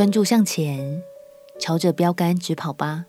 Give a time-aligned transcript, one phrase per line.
[0.00, 1.02] 专注向前，
[1.58, 3.04] 朝着标杆直跑吧。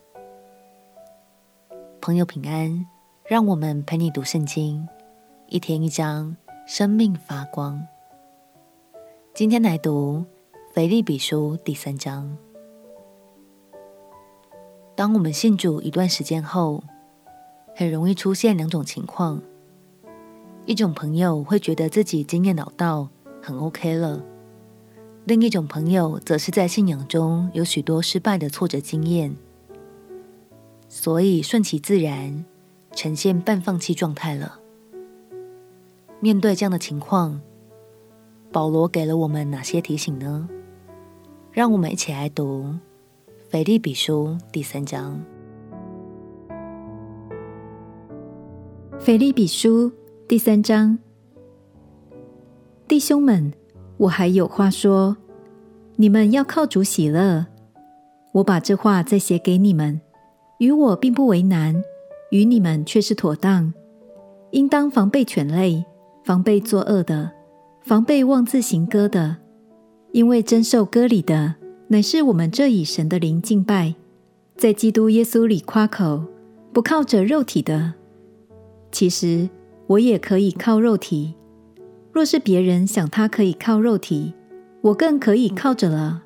[2.01, 2.85] 朋友平安，
[3.23, 4.85] 让我们陪你读圣经，
[5.47, 6.35] 一天一章，
[6.67, 7.81] 生命发光。
[9.33, 10.25] 今天来读
[10.73, 12.37] 腓立比书第三章。
[14.93, 16.83] 当我们信主一段时间后，
[17.73, 19.41] 很容易出现两种情况：
[20.65, 23.07] 一种朋友会觉得自己经验老道，
[23.41, 24.21] 很 OK 了；
[25.25, 29.35] 另一种朋友则是在信仰中有许多失败的挫折经验。
[30.89, 32.43] 所以顺其自然，
[32.93, 34.59] 呈现半放弃状态了。
[36.19, 37.39] 面对这样的情况，
[38.51, 40.49] 保罗给了我们哪些提醒呢？
[41.51, 42.63] 让我们一起来读
[43.49, 45.23] 《腓立比书》第三章。
[48.99, 49.89] 《腓立比书》
[50.27, 50.99] 第三章，
[52.87, 53.53] 弟兄们，
[54.01, 55.15] 我还有话说，
[55.97, 57.45] 你们要靠主喜乐。
[58.31, 60.01] 我把这话再写给你们。
[60.57, 61.83] 与我并不为难，
[62.31, 63.71] 与你们却是妥当。
[64.51, 65.85] 应当防备犬类，
[66.23, 67.31] 防备作恶的，
[67.81, 69.37] 防备妄自行割的。
[70.13, 71.53] 因为真受割礼的，
[71.89, 73.93] 乃是我们这以神的灵敬拜，
[74.55, 76.23] 在基督耶稣里夸口，
[76.73, 77.93] 不靠着肉体的。
[78.91, 79.47] 其实
[79.85, 81.35] 我也可以靠肉体。
[82.13, 84.33] 若是别人想他可以靠肉体，
[84.81, 86.23] 我更可以靠着了。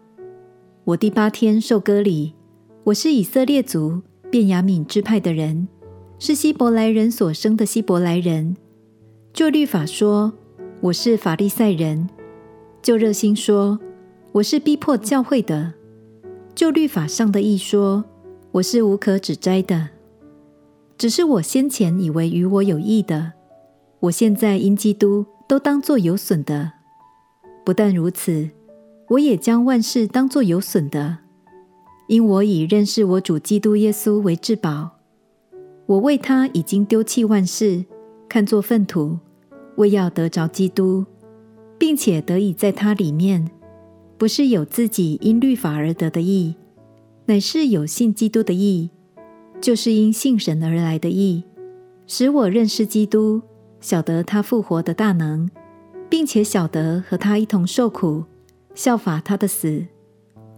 [0.83, 2.33] 我第八天受割礼，
[2.85, 4.01] 我是以色列族。
[4.31, 5.65] 便雅悯支派的人，
[6.19, 8.57] 是希伯来人所生的希伯来人。
[9.31, 10.33] 就律法说，
[10.81, 12.09] 我是法利赛人；
[12.81, 13.79] 就热心说，
[14.33, 15.71] 我是逼迫教会的；
[16.53, 18.03] 就律法上的义说，
[18.51, 19.89] 我是无可指摘的。
[20.97, 23.33] 只是我先前以为与我有益的，
[24.01, 26.71] 我现在因基督都当作有损的。
[27.63, 28.49] 不但如此，
[29.09, 31.19] 我也将万事当作有损的。
[32.07, 34.99] 因我以认识我主基督耶稣为至宝，
[35.87, 37.85] 我为他已经丢弃万事，
[38.29, 39.17] 看作粪土，
[39.77, 41.03] 为要得着基督，
[41.79, 43.49] 并且得以在他里面，
[44.19, 46.53] 不是有自己因律法而得的义，
[47.25, 48.91] 乃是有信基督的义，
[49.59, 51.43] 就是因信神而来的义，
[52.05, 53.41] 使我认识基督，
[53.85, 55.47] 晓得他复活的大能，
[56.09, 58.23] 并且晓得和他一同受苦，
[58.73, 59.85] 效法他的死。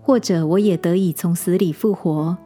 [0.01, 2.37] 或者我也得以从死里复活，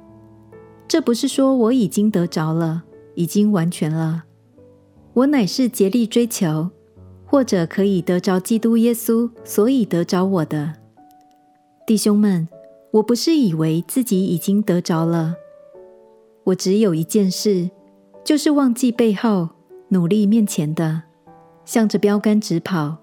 [0.88, 2.82] 这不是说我已经得着了，
[3.14, 4.24] 已经完全了。
[5.14, 6.72] 我乃是竭力追求，
[7.28, 10.74] 或者可以得着基督耶稣，所以得着我的。
[11.86, 12.48] 弟兄们，
[12.94, 15.36] 我不是以为自己已经得着了，
[16.46, 17.70] 我只有一件事，
[18.24, 19.50] 就是忘记背后，
[19.94, 21.02] 努力面前的，
[21.66, 22.96] 向着标杆直跑，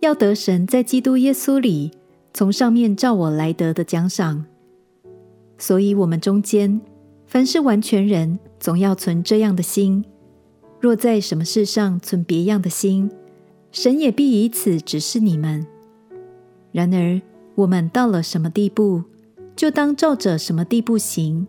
[0.00, 1.90] 要得神在基督耶稣里。
[2.34, 4.44] 从上面召我来得的奖赏，
[5.56, 6.78] 所以，我们中间
[7.26, 10.04] 凡是完全人，总要存这样的心；
[10.78, 13.10] 若在什么事上存别样的心，
[13.72, 15.66] 神也必以此指示你们。
[16.70, 17.22] 然而，
[17.54, 19.02] 我们到了什么地步，
[19.56, 21.46] 就当照着什么地步行。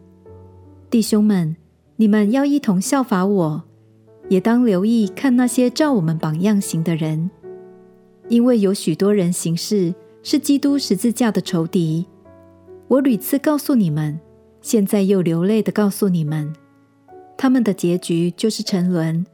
[0.89, 1.57] 弟兄们，
[1.97, 3.63] 你们要一同效法我，
[4.29, 7.29] 也当留意看那些照我们榜样行的人，
[8.29, 9.93] 因为有许多人行事。
[10.23, 12.05] 是基督十字架的仇敌。
[12.89, 14.19] 我屡次告诉你们，
[14.59, 16.53] 现在又流泪的告诉你们，
[17.37, 19.25] 他们的结局就是沉沦，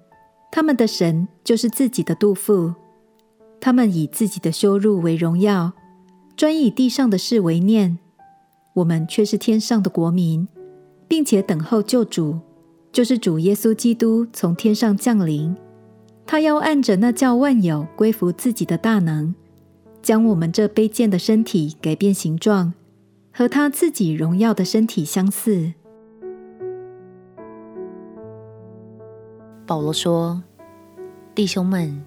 [0.51, 2.75] 他们的神就是自己的肚腹，
[3.59, 5.73] 他们以自己的羞辱为荣耀，
[6.35, 7.97] 专以地上的事为念。
[8.75, 10.47] 我们却是天上的国民，
[11.07, 12.39] 并且等候救主，
[12.93, 15.53] 就是主耶稣基督从天上降临。
[16.25, 19.35] 他要按着那叫万有归服自己的大能。
[20.01, 22.73] 将我们这卑贱的身体改变形状，
[23.31, 25.73] 和他自己荣耀的身体相似。
[29.65, 30.43] 保罗说
[31.33, 32.03] ：“弟兄们，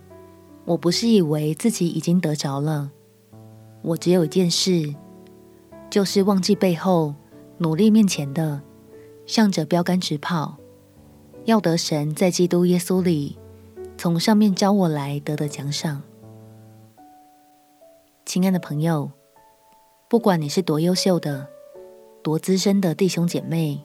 [0.66, 2.90] 我不是以为自己已经得着了，
[3.80, 4.94] 我只有一件事，
[5.88, 7.14] 就是忘记背后，
[7.56, 8.60] 努力面前的，
[9.24, 10.58] 向着标竿直跑，
[11.46, 13.38] 要得神在基督耶稣里
[13.96, 16.02] 从上面召我来得的奖赏。”
[18.26, 19.12] 亲爱的朋友，
[20.08, 21.46] 不管你是多优秀的、
[22.20, 23.80] 多资深的弟兄姐妹，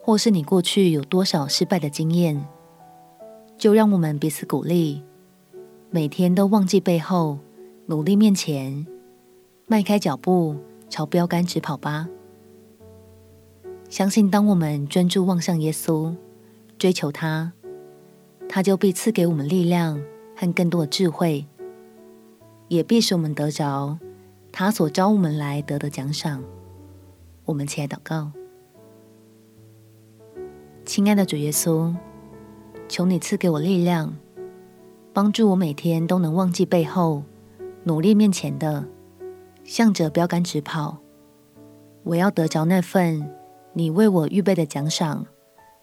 [0.00, 2.46] 或是你过去有多少失败的经验，
[3.58, 5.02] 就让我们彼此鼓励，
[5.90, 7.38] 每天都忘记背后，
[7.86, 8.86] 努力面前，
[9.66, 10.56] 迈开脚步
[10.88, 12.08] 朝标杆直跑吧。
[13.90, 16.14] 相信当我们专注望向耶稣，
[16.84, 17.50] 追求他，
[18.46, 19.98] 他就必赐给我们力量
[20.36, 21.46] 和更多的智慧。
[22.68, 23.98] 也必使我们得着
[24.52, 26.44] 他所召我们来得的奖赏。
[27.46, 28.30] 我们起来祷告，
[30.84, 31.96] 亲爱的主耶稣，
[32.86, 34.14] 求你赐给我力量，
[35.14, 37.22] 帮助我每天都能忘记背后，
[37.84, 38.84] 努力面前的，
[39.64, 40.98] 向着标杆直跑。
[42.02, 43.26] 我要得着那份
[43.72, 45.24] 你为我预备的奖赏，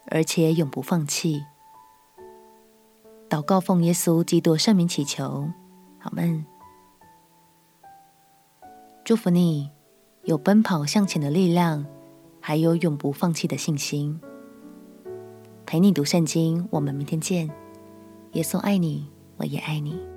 [0.06, 1.44] 而且永不放弃。
[3.28, 5.48] 祷告奉耶稣基督圣名祈求，
[6.00, 6.44] 阿们。
[9.04, 9.70] 祝福你
[10.24, 11.86] 有奔跑向前的力量，
[12.40, 14.20] 还有永不放弃的信心。
[15.64, 17.50] 陪你读圣经，我们明天见。
[18.32, 20.11] 耶稣爱你，我也爱你。